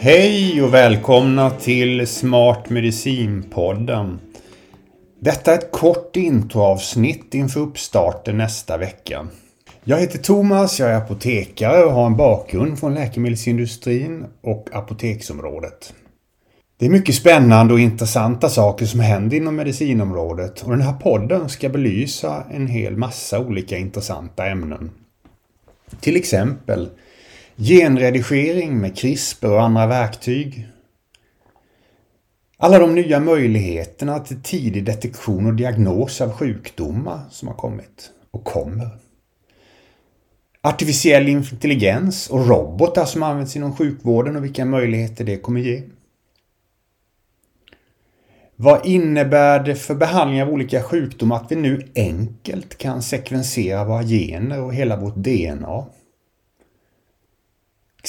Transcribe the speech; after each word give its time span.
Hej 0.00 0.62
och 0.62 0.74
välkomna 0.74 1.50
till 1.50 2.06
Smart 2.06 2.70
Medicin-podden. 2.70 4.18
Detta 5.20 5.52
är 5.52 5.58
ett 5.58 5.72
kort 5.72 6.16
introavsnitt 6.16 7.34
inför 7.34 7.60
uppstarten 7.60 8.38
nästa 8.38 8.76
vecka. 8.76 9.26
Jag 9.84 10.00
heter 10.00 10.18
Thomas, 10.18 10.80
jag 10.80 10.90
är 10.90 10.96
apotekare 10.96 11.84
och 11.84 11.92
har 11.92 12.06
en 12.06 12.16
bakgrund 12.16 12.78
från 12.78 12.94
läkemedelsindustrin 12.94 14.26
och 14.42 14.68
apoteksområdet. 14.72 15.94
Det 16.78 16.86
är 16.86 16.90
mycket 16.90 17.14
spännande 17.14 17.74
och 17.74 17.80
intressanta 17.80 18.48
saker 18.48 18.86
som 18.86 19.00
händer 19.00 19.36
inom 19.36 19.56
medicinområdet 19.56 20.62
och 20.62 20.70
den 20.70 20.82
här 20.82 20.92
podden 20.92 21.48
ska 21.48 21.68
belysa 21.68 22.44
en 22.50 22.66
hel 22.66 22.96
massa 22.96 23.38
olika 23.38 23.78
intressanta 23.78 24.46
ämnen. 24.46 24.90
Till 26.00 26.16
exempel 26.16 26.88
genredigering 27.58 28.78
med 28.80 28.98
CRISPR 28.98 29.50
och 29.50 29.62
andra 29.62 29.86
verktyg. 29.86 30.68
Alla 32.56 32.78
de 32.78 32.94
nya 32.94 33.20
möjligheterna 33.20 34.18
till 34.18 34.42
tidig 34.42 34.84
detektion 34.84 35.46
och 35.46 35.54
diagnos 35.54 36.20
av 36.20 36.32
sjukdomar 36.32 37.20
som 37.30 37.48
har 37.48 37.54
kommit 37.54 38.10
och 38.30 38.44
kommer. 38.44 38.88
Artificiell 40.62 41.28
intelligens 41.28 42.30
och 42.30 42.48
robotar 42.48 43.04
som 43.04 43.22
används 43.22 43.56
inom 43.56 43.76
sjukvården 43.76 44.36
och 44.36 44.44
vilka 44.44 44.64
möjligheter 44.64 45.24
det 45.24 45.36
kommer 45.36 45.60
ge. 45.60 45.82
Vad 48.56 48.86
innebär 48.86 49.64
det 49.64 49.74
för 49.74 49.94
behandling 49.94 50.42
av 50.42 50.48
olika 50.48 50.82
sjukdomar 50.82 51.36
att 51.36 51.52
vi 51.52 51.56
nu 51.56 51.88
enkelt 51.94 52.78
kan 52.78 53.02
sekvensera 53.02 53.84
våra 53.84 54.02
gener 54.02 54.62
och 54.62 54.74
hela 54.74 54.96
vårt 54.96 55.16
DNA? 55.16 55.86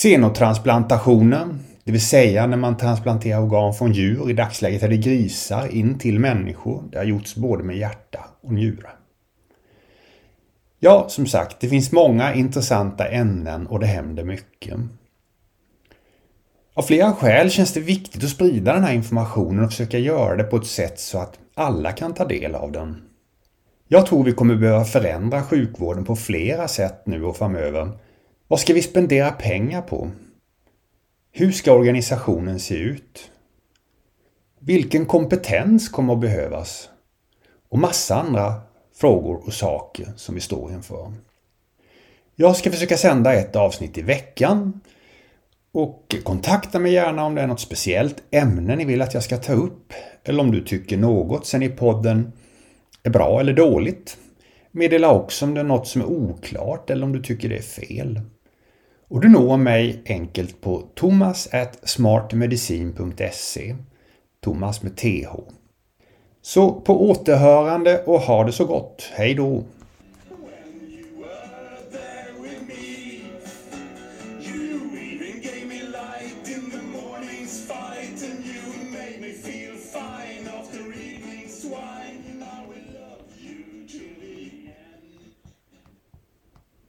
Xenotransplantationen, 0.02 1.60
det 1.84 1.92
vill 1.92 2.06
säga 2.06 2.48
när 2.48 2.58
man 2.58 2.78
transplanterar 2.78 3.42
organ 3.42 3.74
från 3.74 3.92
djur, 3.92 4.30
i 4.30 4.34
dagsläget 4.34 4.84
är 4.84 4.90
det 4.90 4.98
grisar, 4.98 5.68
in 5.68 6.00
till 6.00 6.20
människor. 6.20 6.84
Det 6.92 6.98
har 6.98 7.06
gjorts 7.06 7.36
både 7.36 7.64
med 7.64 7.78
hjärta 7.78 8.26
och 8.42 8.54
njure. 8.54 8.90
Ja, 10.80 11.06
som 11.10 11.26
sagt, 11.26 11.60
det 11.60 11.70
finns 11.70 11.92
många 11.92 12.34
intressanta 12.34 13.08
ämnen 13.08 13.68
och 13.68 13.80
det 13.80 13.86
händer 13.86 14.24
mycket. 14.24 14.78
Av 16.74 16.82
flera 16.82 17.14
skäl 17.14 17.52
känns 17.52 17.74
det 17.74 17.80
viktigt 17.80 18.24
att 18.24 18.30
sprida 18.30 18.74
den 18.74 18.84
här 18.84 18.94
informationen 18.94 19.64
och 19.64 19.72
försöka 19.72 19.98
göra 19.98 20.36
det 20.36 20.44
på 20.44 20.58
ett 20.58 20.68
sätt 20.68 21.00
så 21.00 21.18
att 21.18 21.40
alla 21.56 21.92
kan 21.92 22.14
ta 22.14 22.26
del 22.26 22.56
av 22.56 22.72
den. 22.72 23.02
Jag 23.88 24.06
tror 24.06 24.24
vi 24.24 24.32
kommer 24.32 24.56
behöva 24.56 24.86
förändra 24.86 25.44
sjukvården 25.44 26.06
på 26.06 26.16
flera 26.16 26.68
sätt 26.68 27.02
nu 27.06 27.24
och 27.24 27.38
framöver. 27.38 27.92
Vad 28.52 28.60
ska 28.60 28.74
vi 28.74 28.82
spendera 28.82 29.32
pengar 29.32 29.82
på? 29.82 30.12
Hur 31.32 31.52
ska 31.52 31.74
organisationen 31.74 32.60
se 32.60 32.76
ut? 32.76 33.32
Vilken 34.60 35.06
kompetens 35.06 35.90
kommer 35.90 36.14
att 36.14 36.20
behövas? 36.20 36.90
Och 37.70 37.80
massa 37.80 38.16
andra 38.16 38.54
frågor 38.96 39.44
och 39.46 39.54
saker 39.54 40.14
som 40.16 40.36
vi 40.36 40.42
står 40.42 40.72
inför. 40.72 41.14
Jag 42.36 42.56
ska 42.56 42.72
försöka 42.72 42.98
sända 42.98 43.34
ett 43.34 43.56
avsnitt 43.56 43.98
i 43.98 44.02
veckan 44.02 44.82
och 45.72 46.16
kontakta 46.24 46.80
mig 46.80 46.94
gärna 46.94 47.26
om 47.26 47.36
det 47.36 47.42
är 47.42 47.48
något 47.48 47.60
speciellt 47.60 48.24
ämne 48.32 48.76
ni 48.76 48.86
vill 48.86 49.02
att 49.02 49.14
jag 49.14 49.24
ska 49.24 49.38
ta 49.38 49.54
upp 49.54 49.94
eller 50.24 50.44
om 50.44 50.52
du 50.52 50.64
tycker 50.64 50.98
något 50.98 51.46
sen 51.46 51.64
i 51.64 51.70
podden 51.70 52.32
är 53.04 53.10
bra 53.10 53.40
eller 53.40 53.54
dåligt. 53.54 54.18
Meddela 54.72 55.12
också 55.12 55.46
om 55.46 55.54
det 55.54 55.60
är 55.60 55.64
något 55.64 55.88
som 55.88 56.02
är 56.02 56.06
oklart 56.06 56.90
eller 56.90 57.04
om 57.04 57.12
du 57.12 57.24
tycker 57.24 57.50
det 57.50 57.58
är 57.58 57.62
fel. 57.62 58.22
Och 59.10 59.22
du 59.22 59.30
når 59.30 59.58
mig 59.58 60.04
enkelt 60.06 60.62
på 60.62 60.84
thomas.smartmedicin.se 60.96 63.76
Thomas 64.44 64.84
med 64.84 64.98
TH. 64.98 65.36
Så 66.42 66.72
på 66.72 67.10
återhörande 67.10 68.04
och 68.04 68.20
ha 68.20 68.44
det 68.44 68.52
så 68.52 68.66
gott. 68.66 69.10
Hej 69.14 69.34
då! 69.34 69.64